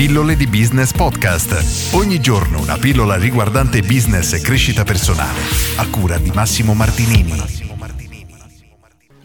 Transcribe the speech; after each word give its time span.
Pillole 0.00 0.34
di 0.34 0.46
Business 0.46 0.92
Podcast. 0.92 1.92
Ogni 1.92 2.20
giorno 2.20 2.58
una 2.58 2.78
pillola 2.78 3.16
riguardante 3.16 3.82
business 3.82 4.32
e 4.32 4.40
crescita 4.40 4.82
personale. 4.82 5.38
A 5.76 5.86
cura 5.90 6.16
di 6.16 6.30
Massimo 6.30 6.72
Martinini. 6.72 7.68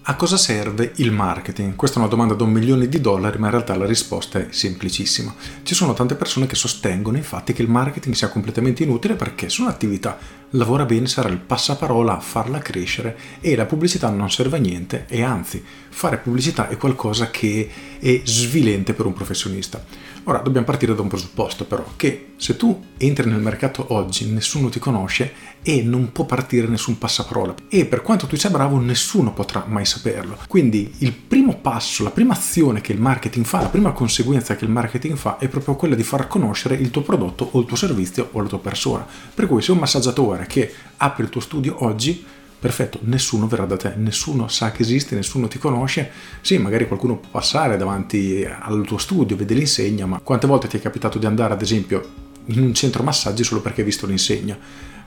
A 0.08 0.16
cosa 0.18 0.36
serve 0.36 0.92
il 0.98 1.12
marketing? 1.14 1.76
Questa 1.76 1.96
è 1.96 2.00
una 2.00 2.10
domanda 2.10 2.34
da 2.34 2.44
un 2.44 2.52
milione 2.52 2.90
di 2.90 3.00
dollari, 3.00 3.38
ma 3.38 3.46
in 3.46 3.54
realtà 3.54 3.78
la 3.78 3.86
risposta 3.86 4.38
è 4.38 4.48
semplicissima. 4.50 5.34
Ci 5.64 5.74
sono 5.74 5.94
tante 5.94 6.16
persone 6.16 6.46
che 6.46 6.56
sostengono 6.56 7.16
infatti 7.16 7.54
che 7.54 7.62
il 7.62 7.70
marketing 7.70 8.14
sia 8.14 8.28
completamente 8.28 8.84
inutile 8.84 9.16
perché 9.16 9.48
su 9.48 9.62
un'attività 9.62 10.18
lavora 10.56 10.86
bene 10.86 11.08
sarà 11.08 11.30
il 11.30 11.38
passaparola 11.38 12.18
a 12.18 12.20
farla 12.20 12.60
crescere 12.60 13.18
e 13.42 13.56
la 13.56 13.66
pubblicità 13.66 14.10
non 14.10 14.32
serve 14.32 14.58
a 14.58 14.60
niente 14.60 15.06
e 15.08 15.22
anzi 15.22 15.64
fare 15.90 16.18
pubblicità 16.18 16.68
è 16.68 16.78
qualcosa 16.78 17.30
che 17.30 17.70
è 18.00 18.22
svilente 18.26 18.94
per 18.94 19.06
un 19.06 19.14
professionista. 19.14 19.84
Ora 20.28 20.40
dobbiamo 20.40 20.66
partire 20.66 20.96
da 20.96 21.02
un 21.02 21.08
presupposto 21.08 21.66
però, 21.66 21.86
che 21.96 22.34
se 22.38 22.58
tu 22.58 22.84
entri 22.98 23.30
nel 23.30 23.40
mercato 23.40 23.94
oggi 23.94 24.30
nessuno 24.30 24.70
ti 24.70 24.80
conosce 24.80 25.54
e 25.62 25.82
non 25.84 26.12
può 26.12 26.26
partire 26.26 26.68
nessun 26.68 26.98
passaparola 26.98 27.56
e 27.70 27.86
per 27.86 28.02
quanto 28.02 28.28
tu 28.28 28.36
sia 28.36 28.50
bravo 28.50 28.78
nessuno 28.80 29.34
potrà 29.34 29.66
mai 29.68 29.86
saperlo. 29.86 30.38
Quindi 30.48 30.96
il 31.00 31.14
primo 31.14 31.58
passo, 31.58 32.04
la 32.04 32.12
prima 32.12 32.34
azione 32.34 32.82
che 32.82 32.92
il 32.92 33.00
marketing 33.00 33.46
fa, 33.46 33.62
la 33.62 33.70
prima 33.70 33.92
conseguenza 33.92 34.56
che 34.56 34.66
il 34.66 34.72
marketing 34.72 35.16
fa 35.16 35.38
è 35.38 35.48
proprio 35.48 35.76
quella 35.76 35.96
di 35.96 36.04
far 36.04 36.28
conoscere 36.28 36.76
il 36.76 36.92
tuo 36.92 37.04
prodotto 37.04 37.48
o 37.52 37.60
il 37.60 37.66
tuo 37.66 37.78
servizio 37.78 38.30
o 38.32 38.42
la 38.42 38.48
tua 38.48 38.60
persona. 38.60 39.06
Per 39.34 39.48
cui 39.48 39.62
se 39.62 39.72
un 39.72 39.78
massaggiatore 39.78 40.45
che 40.46 40.74
apre 40.98 41.24
il 41.24 41.30
tuo 41.30 41.42
studio 41.42 41.84
oggi 41.84 42.26
perfetto, 42.66 42.98
nessuno 43.04 43.48
verrà 43.48 43.66
da 43.66 43.78
te, 43.78 43.94
nessuno 43.96 44.48
sa 44.48 44.72
che 44.72 44.82
esiste, 44.82 45.14
nessuno 45.14 45.48
ti 45.48 45.60
conosce. 45.60 46.10
Sì, 46.42 46.58
magari 46.58 46.88
qualcuno 46.88 47.18
può 47.18 47.30
passare 47.30 47.78
davanti 47.78 48.44
al 48.44 48.84
tuo 48.88 48.98
studio, 48.98 49.36
vede 49.36 49.54
l'insegna, 49.54 50.08
ma 50.08 50.20
quante 50.20 50.48
volte 50.48 50.68
ti 50.68 50.78
è 50.78 50.82
capitato 50.82 51.20
di 51.20 51.28
andare, 51.28 51.54
ad 51.54 51.62
esempio, 51.62 52.04
in 52.46 52.62
un 52.62 52.74
centro 52.74 53.04
massaggi 53.04 53.44
solo 53.44 53.62
perché 53.62 53.82
hai 53.82 53.86
visto 53.86 54.08
l'insegna? 54.08 54.58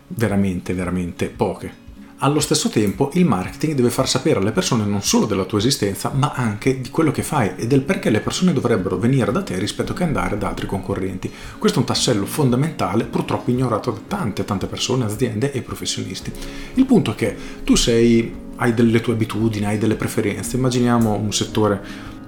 Veramente, 0.07 0.73
veramente 0.73 1.27
poche. 1.27 1.88
Allo 2.21 2.41
stesso 2.41 2.69
tempo 2.69 3.11
il 3.13 3.25
marketing 3.25 3.75
deve 3.75 3.91
far 3.91 4.09
sapere 4.09 4.41
alle 4.41 4.51
persone 4.51 4.85
non 4.85 5.03
solo 5.03 5.25
della 5.25 5.45
tua 5.45 5.59
esistenza, 5.59 6.11
ma 6.13 6.33
anche 6.35 6.81
di 6.81 6.91
quello 6.91 7.13
che 7.13 7.23
fai 7.23 7.53
e 7.55 7.69
del 7.69 7.83
perché 7.83 8.11
le 8.11 8.19
persone 8.19 8.53
dovrebbero 8.53 8.99
venire 8.99 9.31
da 9.31 9.45
te 9.45 9.57
rispetto 9.57 9.93
che 9.93 10.03
andare 10.03 10.37
da 10.37 10.49
altri 10.49 10.67
concorrenti. 10.67 11.31
Questo 11.59 11.79
è 11.79 11.81
un 11.81 11.87
tassello 11.87 12.27
fondamentale, 12.27 13.05
purtroppo 13.05 13.53
ignorato 13.53 13.93
da 13.93 14.01
tante 14.09 14.45
tante 14.45 14.67
persone, 14.67 15.05
aziende 15.05 15.53
e 15.53 15.63
professionisti. 15.63 16.33
Il 16.75 16.87
punto 16.87 17.13
è 17.13 17.15
che 17.15 17.37
tu 17.63 17.77
sei 17.77 18.35
hai 18.57 18.75
delle 18.75 19.01
tue 19.01 19.13
abitudini, 19.13 19.67
hai 19.67 19.79
delle 19.79 19.95
preferenze. 19.95 20.57
Immaginiamo 20.57 21.15
un 21.15 21.33
settore 21.33 21.81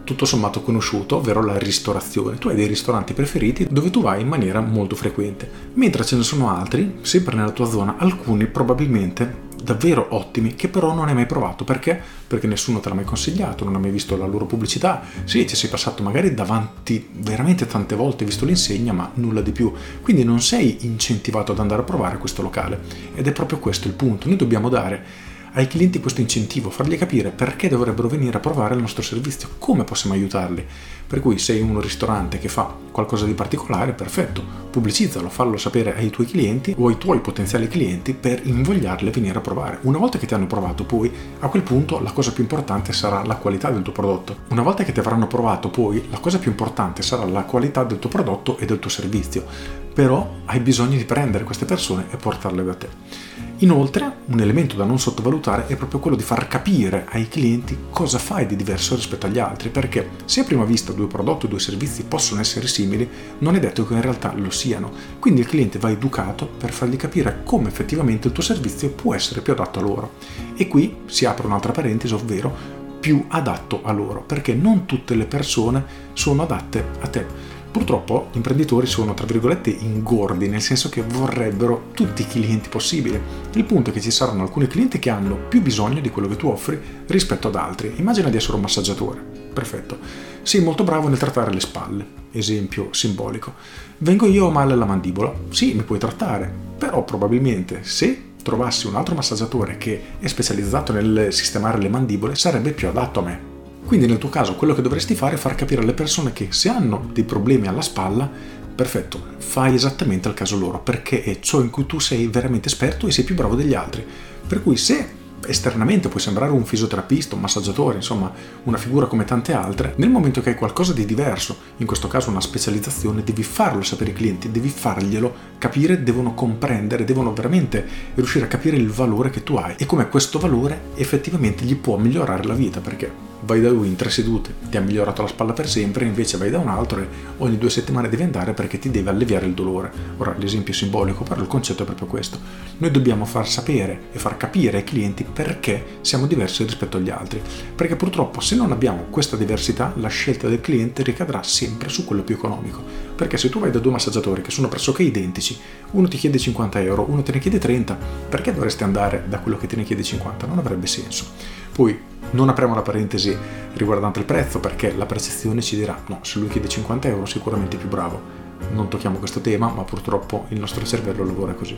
tutto 0.05 0.25
sommato 0.25 0.63
conosciuto, 0.63 1.17
ovvero 1.17 1.43
la 1.43 1.59
ristorazione. 1.59 2.39
Tu 2.39 2.49
hai 2.49 2.55
dei 2.55 2.69
ristoranti 2.69 3.13
preferiti 3.13 3.67
dove 3.69 3.91
tu 3.91 4.03
vai 4.03 4.21
in 4.21 4.29
maniera 4.29 4.61
molto 4.61 4.95
frequente, 4.95 5.51
mentre 5.75 6.05
ce 6.05 6.15
ne 6.15 6.23
sono 6.23 6.57
altri, 6.57 6.99
sempre 7.03 7.35
nella 7.35 7.51
tua 7.51 7.69
zona, 7.69 7.97
alcuni 7.99 8.47
probabilmente 8.47 9.49
davvero 9.63 10.09
ottimi 10.11 10.55
che 10.55 10.69
però 10.69 10.95
non 10.95 11.09
hai 11.09 11.15
mai 11.15 11.27
provato 11.27 11.65
perché? 11.65 12.01
Perché 12.27 12.47
nessuno 12.47 12.81
te 12.81 12.89
l'ha 12.89 12.95
mai 12.95 13.05
consigliato, 13.05 13.65
non 13.65 13.75
hai 13.75 13.81
mai 13.81 13.91
visto 13.91 14.17
la 14.17 14.27
loro 14.27 14.47
pubblicità. 14.47 15.03
Sì, 15.25 15.47
ci 15.47 15.57
sei 15.57 15.71
passato 15.71 16.03
magari 16.03 16.35
davanti 16.35 17.09
veramente 17.13 17.67
tante 17.67 17.95
volte, 17.95 18.25
visto 18.25 18.45
l'insegna, 18.45 18.93
ma 18.93 19.11
nulla 19.15 19.41
di 19.41 19.53
più. 19.53 19.73
Quindi 20.03 20.25
non 20.25 20.41
sei 20.41 20.79
incentivato 20.81 21.53
ad 21.53 21.59
andare 21.59 21.83
a 21.83 21.85
provare 21.85 22.19
questo 22.19 22.43
locale 22.43 22.81
ed 23.15 23.27
è 23.27 23.33
proprio 23.33 23.59
questo 23.59 23.89
il 23.89 23.95
punto. 23.95 24.29
Noi 24.29 24.37
dobbiamo 24.37 24.69
dare 24.69 25.29
ai 25.53 25.67
clienti 25.67 26.01
questo 26.01 26.21
incentivo, 26.21 26.71
fargli 26.71 26.97
capire 26.97 27.31
perché 27.31 27.69
dovrebbero 27.69 28.09
venire 28.09 28.37
a 28.37 28.41
provare 28.41 28.75
il 28.75 28.81
nostro 28.81 29.03
servizio, 29.03 29.49
come 29.59 29.85
possiamo 29.85 30.15
aiutarli. 30.15 30.65
Per 31.07 31.19
cui 31.21 31.39
sei 31.39 31.61
un 31.61 31.81
ristorante 31.81 32.39
che 32.39 32.49
fa 32.49 32.73
qualcosa 32.93 33.25
di 33.25 33.35
particolare, 33.35 33.93
perfetto, 33.93 34.45
pubblicizzalo, 34.71 35.29
fallo 35.29 35.57
sapere 35.57 35.97
ai 35.97 36.09
tuoi 36.11 36.29
clienti 36.29 36.73
o 36.79 36.87
ai 36.87 36.99
tuoi 36.99 37.21
potenziali 37.21 37.67
clienti 37.67 38.15
per 38.15 38.41
invogliarli 38.45 39.09
a 39.09 39.13
venire 39.13 39.39
a 39.39 39.41
provare. 39.41 39.79
Una 39.83 39.99
volta 39.99 40.19
che 40.19 40.27
ti 40.27 40.35
hanno 40.35 40.47
provato 40.47 40.85
poi, 40.85 41.11
a 41.41 41.49
quel 41.49 41.63
punto 41.63 42.01
la 42.01 42.13
cosa 42.13 42.31
più 42.31 42.43
importante 42.43 42.93
sarà 42.93 43.25
la 43.25 43.35
qualità 43.35 43.71
del 43.71 43.83
tuo 43.83 43.93
prodotto. 43.93 44.37
Una 44.51 44.63
volta 44.63 44.85
che 44.85 44.93
ti 44.93 45.01
avranno 45.01 45.27
provato 45.27 45.69
poi, 45.69 46.07
la 46.11 46.21
cosa 46.21 46.39
più 46.39 46.51
importante 46.53 47.03
sarà 47.03 47.25
la 47.25 47.43
qualità 47.43 47.83
del 47.83 47.99
tuo 47.99 48.09
prodotto 48.09 48.57
e 48.59 48.67
del 48.67 48.79
tuo 48.79 48.91
servizio. 48.91 49.45
Però 49.93 50.37
hai 50.45 50.61
bisogno 50.61 50.97
di 50.97 51.05
prendere 51.05 51.43
queste 51.43 51.65
persone 51.65 52.07
e 52.11 52.17
portarle 52.17 52.63
da 52.63 52.75
te. 52.75 53.49
Inoltre, 53.63 54.21
un 54.27 54.41
elemento 54.41 54.75
da 54.75 54.85
non 54.85 54.99
sottovalutare 54.99 55.67
è 55.67 55.77
proprio 55.77 56.01
quello 56.01 56.17
di 56.17 56.23
far 56.23 56.49
capire 56.49 57.05
ai 57.11 57.29
clienti 57.29 57.77
cosa 57.91 58.19
fai 58.19 58.47
di 58.47 58.57
diverso 58.57 58.95
rispetto 58.95 59.27
agli 59.27 59.39
altri, 59.39 59.69
perché 59.69 60.09
se 60.25 60.41
a 60.41 60.45
prima 60.45 60.65
vista 60.65 60.93
due 60.93 61.07
prodotti 61.07 61.45
o 61.45 61.49
due 61.49 61.61
servizi 61.61 62.05
possono 62.05 62.41
essere 62.41 62.67
simili, 62.67 63.07
non 63.41 63.57
è 63.57 63.61
detto 63.61 63.87
che 63.87 63.93
in 63.93 64.01
realtà 64.01 64.33
lo 64.35 64.49
siano. 64.49 64.91
Quindi 65.19 65.43
il 65.43 65.47
cliente 65.47 65.79
va 65.79 65.91
educato 65.91 66.47
per 66.47 66.73
fargli 66.73 66.97
capire 66.97 67.43
come 67.45 67.69
effettivamente 67.69 68.29
il 68.29 68.33
tuo 68.33 68.43
servizio 68.43 68.89
può 68.93 69.15
essere 69.15 69.43
più 69.43 69.53
adatto 69.53 69.79
a 69.79 69.83
loro. 69.83 70.13
E 70.57 70.67
qui 70.67 70.97
si 71.05 71.27
apre 71.27 71.47
un'altra 71.47 71.73
parentesi, 71.73 72.15
ovvero 72.15 72.79
più 72.99 73.27
adatto 73.29 73.81
a 73.83 73.93
loro, 73.93 74.23
perché 74.23 74.55
non 74.55 74.87
tutte 74.87 75.15
le 75.15 75.27
persone 75.27 75.85
sono 76.15 76.45
adatte 76.45 76.83
a 77.01 77.09
te. 77.09 77.59
Purtroppo 77.71 78.29
gli 78.33 78.37
imprenditori 78.37 78.87
sono, 78.87 79.15
tra 79.15 79.27
virgolette, 79.27 79.71
ingordi, 79.71 80.49
nel 80.49 80.61
senso 80.61 80.89
che 80.89 81.03
vorrebbero 81.03 81.91
tutti 81.95 82.23
i 82.23 82.27
clienti 82.27 82.69
possibili. 82.69 83.21
Il 83.53 83.65
punto 83.65 83.91
è 83.91 83.93
che 83.93 84.01
ci 84.01 84.11
saranno 84.11 84.43
alcuni 84.43 84.67
clienti 84.67 84.99
che 84.99 85.09
hanno 85.09 85.37
più 85.37 85.63
bisogno 85.63 86.01
di 86.01 86.11
quello 86.11 86.27
che 86.27 86.37
tu 86.37 86.49
offri 86.49 86.81
rispetto 87.07 87.47
ad 87.47 87.55
altri. 87.55 87.93
Immagina 87.97 88.29
di 88.29 88.37
essere 88.37 88.57
un 88.57 88.63
massaggiatore. 88.63 89.21
Perfetto. 89.53 89.99
Sei 90.43 90.63
molto 90.63 90.83
bravo 90.83 91.07
nel 91.07 91.19
trattare 91.19 91.53
le 91.53 91.61
spalle. 91.61 92.07
Esempio 92.33 92.89
simbolico. 92.93 93.55
Vengo 93.99 94.27
io 94.27 94.47
ho 94.47 94.51
male 94.51 94.73
alla 94.73 94.85
mandibola. 94.85 95.33
Sì, 95.51 95.75
mi 95.75 95.83
puoi 95.83 96.01
trattare. 96.01 96.53
Però 96.77 97.05
probabilmente 97.05 97.85
se 97.85 98.31
trovassi 98.43 98.89
un 98.89 98.97
altro 98.97 99.15
massaggiatore 99.15 99.77
che 99.77 100.03
è 100.19 100.27
specializzato 100.27 100.93
nel 100.93 101.29
sistemare 101.31 101.79
le 101.79 101.89
mandibole 101.89 102.35
sarebbe 102.35 102.73
più 102.73 102.89
adatto 102.89 103.21
a 103.21 103.23
me 103.23 103.50
quindi 103.85 104.07
nel 104.07 104.19
tuo 104.19 104.29
caso 104.29 104.55
quello 104.55 104.75
che 104.75 104.83
dovresti 104.83 105.15
fare 105.15 105.35
è 105.35 105.39
far 105.39 105.55
capire 105.55 105.83
alle 105.83 105.95
persone 105.95 106.33
che 106.33 106.49
se 106.51 106.69
hanno 106.69 107.09
dei 107.13 107.25
problemi 107.25 107.67
alla 107.67 107.83
spalla, 107.83 108.31
perfetto, 108.75 109.23
fai 109.39 109.75
esattamente 109.75 110.29
al 110.29 110.35
caso 110.35 110.57
loro, 110.57 110.81
perché 110.81 111.23
è 111.23 111.41
ciò 111.41 111.61
in 111.61 111.71
cui 111.71 111.87
tu 111.87 111.99
sei 111.99 112.27
veramente 112.29 112.69
esperto 112.69 113.07
e 113.07 113.11
sei 113.13 113.25
più 113.25 113.35
bravo 113.35 113.55
degli 113.55 113.75
altri. 113.75 114.05
Per 114.47 114.63
cui 114.63 114.77
se 114.77 115.19
esternamente 115.47 116.09
puoi 116.09 116.21
sembrare 116.21 116.53
un 116.53 116.65
fisioterapista, 116.65 117.35
un 117.35 117.41
massaggiatore, 117.41 117.97
insomma 117.97 118.33
una 118.65 118.77
figura 118.77 119.07
come 119.07 119.25
tante 119.25 119.53
altre, 119.53 119.95
nel 119.97 120.11
momento 120.11 120.41
che 120.41 120.51
hai 120.51 120.55
qualcosa 120.55 120.93
di 120.93 121.05
diverso, 121.05 121.57
in 121.79 121.87
questo 121.87 122.09
caso 122.09 122.31
una 122.31 122.41
specializzazione, 122.41 123.25
devi 123.25 123.43
farlo 123.43 123.83
sapere 123.83 124.11
ai 124.11 124.17
clienti, 124.17 124.51
devi 124.51 124.69
farglielo 124.69 125.35
capire, 125.59 126.03
devono 126.03 126.35
comprendere, 126.35 127.05
devono 127.05 127.33
veramente 127.33 127.87
riuscire 128.15 128.45
a 128.45 128.49
capire 128.49 128.77
il 128.77 128.91
valore 128.91 129.31
che 129.31 129.43
tu 129.43 129.57
hai 129.57 129.75
e 129.77 129.87
come 129.87 130.09
questo 130.09 130.39
valore 130.39 130.89
effettivamente 130.95 131.65
gli 131.65 131.77
può 131.77 131.97
migliorare 131.97 132.45
la 132.45 132.55
vita, 132.55 132.81
perché 132.81 133.29
vai 133.43 133.61
da 133.61 133.71
lui 133.71 133.89
in 133.89 133.97
tre 133.97 134.11
sedute, 134.11 134.55
ti 134.69 134.77
ha 134.77 134.81
migliorato 134.81 135.23
la 135.23 135.29
spalla 135.29 135.53
per 135.53 135.69
sempre, 135.69 136.05
invece 136.05 136.37
vai 136.37 136.51
da 136.51 136.59
un 136.59 136.69
altro 136.69 137.01
e 137.01 137.09
ogni 137.39 137.59
due 137.59 137.71
settimane 137.71 138.09
devi 138.09 138.23
andare 138.23 138.53
perché 138.53 138.79
ti 138.79 138.91
deve 138.91 139.11
alleviare 139.11 139.47
il 139.47 139.55
dolore. 139.55 139.91
Ora 140.19 140.35
l'esempio 140.39 140.73
è 140.73 140.77
simbolico, 140.77 141.25
però 141.25 141.41
il 141.41 141.47
concetto 141.47 141.83
è 141.83 141.87
proprio 141.87 142.07
questo. 142.07 142.39
Noi 142.79 142.91
dobbiamo 142.91 143.25
far 143.25 143.49
sapere 143.49 144.09
e 144.13 144.19
far 144.19 144.37
capire 144.37 144.79
ai 144.79 144.85
clienti 144.85 145.25
perché 145.25 145.99
siamo 146.01 146.27
diversi 146.27 146.65
rispetto 146.65 146.97
agli 146.97 147.11
altri, 147.11 147.41
perché 147.75 147.97
purtroppo 147.97 148.41
se 148.41 148.57
non 148.57 148.73
abbiamo 148.73 149.07
questa 149.11 149.37
diversità 149.37 149.93
la 149.97 150.09
scelta 150.09 150.49
del 150.49 150.61
cliente 150.61 151.03
ricadrà 151.03 151.43
sempre 151.43 151.89
su 151.89 152.05
quello 152.05 152.23
più 152.23 152.35
economico, 152.35 152.83
perché 153.15 153.37
se 153.37 153.49
tu 153.49 153.59
vai 153.59 153.71
da 153.71 153.79
due 153.79 153.93
massaggiatori 153.93 154.43
che 154.43 154.51
sono 154.51 154.69
pressoché 154.69 155.03
identici, 155.03 155.59
uno 155.93 156.09
ti 156.09 156.17
chiede 156.17 156.39
50 156.39 156.81
euro, 156.81 157.07
uno 157.09 157.23
te 157.23 157.33
ne 157.33 157.39
chiede 157.39 157.59
30, 157.59 157.99
perché 158.29 158.53
dovresti 158.53 158.83
andare 158.83 159.25
da 159.29 159.39
quello 159.39 159.57
che 159.57 159.67
te 159.67 159.77
ne 159.77 159.85
chiede 159.85 160.03
50? 160.03 160.47
Non 160.47 160.59
avrebbe 160.59 160.87
senso. 160.87 161.27
Poi 161.73 162.10
non 162.33 162.49
apriamo 162.49 162.75
la 162.75 162.83
parentesi 162.83 163.37
riguardante 163.75 164.19
il 164.19 164.25
prezzo 164.25 164.61
perché 164.61 164.95
la 164.97 165.07
percezione 165.07 165.61
ci 165.61 165.77
dirà 165.77 166.01
no, 166.07 166.21
se 166.23 166.39
lui 166.39 166.49
chiede 166.49 166.69
50 166.69 167.09
euro 167.09 167.27
sicuramente 167.27 167.77
è 167.77 167.79
più 167.79 167.89
bravo. 167.89 168.39
Non 168.73 168.89
tocchiamo 168.89 169.19
questo 169.19 169.41
tema, 169.41 169.69
ma 169.69 169.83
purtroppo 169.85 170.45
il 170.49 170.61
nostro 170.61 170.85
cervello 170.85 171.25
lavora 171.25 171.55
così. 171.55 171.75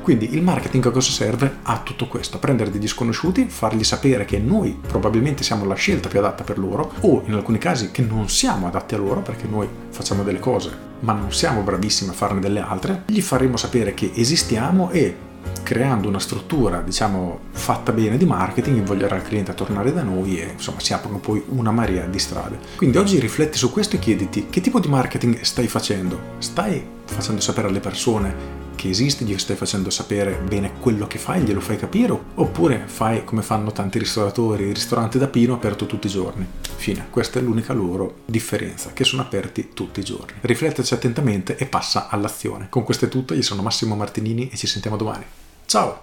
Quindi 0.00 0.34
il 0.34 0.42
marketing 0.42 0.86
a 0.86 0.90
cosa 0.90 1.10
serve? 1.10 1.58
A 1.62 1.80
tutto 1.84 2.08
questo, 2.08 2.36
a 2.36 2.40
prendere 2.40 2.70
degli 2.70 2.88
sconosciuti, 2.88 3.44
fargli 3.48 3.84
sapere 3.84 4.24
che 4.24 4.38
noi 4.38 4.76
probabilmente 4.84 5.44
siamo 5.44 5.64
la 5.66 5.74
scelta 5.74 6.08
più 6.08 6.18
adatta 6.18 6.42
per 6.42 6.58
loro 6.58 6.94
o 7.00 7.22
in 7.26 7.34
alcuni 7.34 7.58
casi 7.58 7.90
che 7.90 8.02
non 8.02 8.28
siamo 8.28 8.66
adatti 8.66 8.94
a 8.94 8.98
loro 8.98 9.20
perché 9.20 9.46
noi 9.46 9.68
facciamo 9.90 10.22
delle 10.22 10.40
cose 10.40 10.90
ma 11.00 11.12
non 11.12 11.32
siamo 11.32 11.62
bravissimi 11.62 12.10
a 12.10 12.14
farne 12.14 12.40
delle 12.40 12.60
altre, 12.60 13.02
gli 13.06 13.20
faremo 13.20 13.56
sapere 13.56 13.92
che 13.94 14.12
esistiamo 14.14 14.90
e 14.90 15.30
creando 15.62 16.08
una 16.08 16.18
struttura, 16.18 16.80
diciamo, 16.80 17.38
fatta 17.50 17.92
bene 17.92 18.16
di 18.16 18.24
marketing, 18.24 18.76
invoglierà 18.78 19.16
il 19.16 19.22
cliente 19.22 19.50
a 19.50 19.54
tornare 19.54 19.92
da 19.92 20.02
noi 20.02 20.40
e 20.40 20.52
insomma 20.52 20.80
si 20.80 20.92
aprono 20.92 21.18
poi 21.18 21.42
una 21.48 21.70
marea 21.70 22.04
di 22.06 22.18
strade. 22.18 22.58
Quindi 22.76 22.98
oggi 22.98 23.18
rifletti 23.18 23.58
su 23.58 23.70
questo 23.70 23.96
e 23.96 23.98
chiediti 23.98 24.46
che 24.50 24.60
tipo 24.60 24.80
di 24.80 24.88
marketing 24.88 25.40
stai 25.40 25.68
facendo? 25.68 26.18
Stai 26.38 26.84
facendo 27.04 27.40
sapere 27.40 27.68
alle 27.68 27.80
persone 27.80 28.61
che 28.82 28.88
esiste, 28.88 29.24
gli 29.24 29.38
stai 29.38 29.54
facendo 29.54 29.90
sapere 29.90 30.42
bene 30.44 30.72
quello 30.80 31.06
che 31.06 31.16
fai, 31.16 31.42
glielo 31.42 31.60
fai 31.60 31.76
capire, 31.76 32.18
oppure 32.34 32.82
fai 32.86 33.22
come 33.22 33.40
fanno 33.42 33.70
tanti 33.70 34.00
ristoratori, 34.00 34.64
il 34.64 34.74
ristorante 34.74 35.20
da 35.20 35.28
Pino 35.28 35.54
aperto 35.54 35.86
tutti 35.86 36.08
i 36.08 36.10
giorni. 36.10 36.44
Fine, 36.74 37.06
questa 37.08 37.38
è 37.38 37.42
l'unica 37.42 37.74
loro 37.74 38.22
differenza, 38.24 38.90
che 38.92 39.04
sono 39.04 39.22
aperti 39.22 39.70
tutti 39.72 40.00
i 40.00 40.04
giorni. 40.04 40.32
Rifletteci 40.40 40.94
attentamente 40.94 41.56
e 41.56 41.66
passa 41.66 42.08
all'azione. 42.08 42.66
Con 42.70 42.82
questo 42.82 43.04
è 43.04 43.08
tutto, 43.08 43.34
io 43.34 43.42
sono 43.42 43.62
Massimo 43.62 43.94
Martinini 43.94 44.48
e 44.50 44.56
ci 44.56 44.66
sentiamo 44.66 44.96
domani. 44.96 45.26
Ciao! 45.64 45.98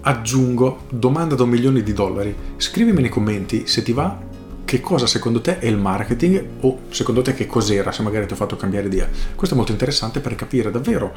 Aggiungo 0.00 0.86
domanda 0.90 1.36
da 1.36 1.44
un 1.44 1.48
milione 1.48 1.84
di 1.84 1.92
dollari. 1.92 2.34
Scrivimi 2.56 3.02
nei 3.02 3.10
commenti 3.10 3.68
se 3.68 3.84
ti 3.84 3.92
va 3.92 4.29
che 4.70 4.80
cosa 4.80 5.08
secondo 5.08 5.40
te 5.40 5.58
è 5.58 5.66
il 5.66 5.76
marketing 5.76 6.44
o 6.60 6.82
secondo 6.90 7.22
te 7.22 7.34
che 7.34 7.44
cos'era 7.44 7.90
se 7.90 8.02
magari 8.02 8.26
ti 8.26 8.34
ho 8.34 8.36
fatto 8.36 8.54
cambiare 8.54 8.86
idea. 8.86 9.08
Questo 9.34 9.56
è 9.56 9.58
molto 9.58 9.72
interessante 9.72 10.20
per 10.20 10.36
capire 10.36 10.70
davvero 10.70 11.12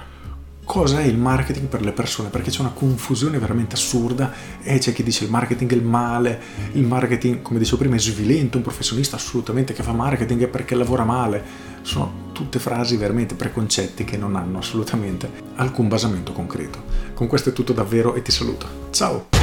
cosa 0.65 1.01
è 1.01 1.03
il 1.03 1.19
marketing 1.19 1.67
per 1.67 1.83
le 1.83 1.91
persone, 1.91 2.29
perché 2.29 2.49
c'è 2.49 2.61
una 2.61 2.71
confusione 2.71 3.37
veramente 3.37 3.75
assurda 3.75 4.33
e 4.63 4.79
c'è 4.79 4.91
chi 4.91 5.03
dice 5.03 5.25
il 5.25 5.29
marketing 5.29 5.71
è 5.71 5.75
il 5.75 5.83
male, 5.83 6.41
il 6.71 6.83
marketing, 6.83 7.43
come 7.43 7.59
dicevo 7.59 7.77
prima, 7.77 7.95
è 7.95 7.99
svilente, 7.99 8.57
un 8.57 8.63
professionista 8.63 9.17
assolutamente 9.17 9.73
che 9.73 9.83
fa 9.83 9.91
marketing 9.91 10.45
è 10.45 10.47
perché 10.47 10.73
lavora 10.73 11.03
male. 11.03 11.43
Sono 11.83 12.31
tutte 12.31 12.57
frasi 12.57 12.97
veramente 12.97 13.35
preconcetti 13.35 14.03
che 14.03 14.17
non 14.17 14.35
hanno 14.35 14.57
assolutamente 14.57 15.29
alcun 15.57 15.87
basamento 15.89 16.31
concreto. 16.31 16.81
Con 17.13 17.27
questo 17.27 17.49
è 17.49 17.53
tutto 17.53 17.73
davvero 17.73 18.15
e 18.15 18.23
ti 18.23 18.31
saluto. 18.31 18.89
Ciao! 18.89 19.42